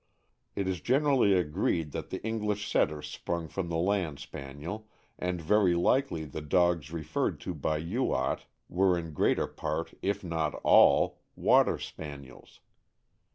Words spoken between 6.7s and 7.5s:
referred